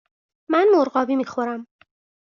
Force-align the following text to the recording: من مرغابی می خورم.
من 0.51 0.67
مرغابی 0.75 1.15
می 1.15 1.25
خورم. 1.25 1.67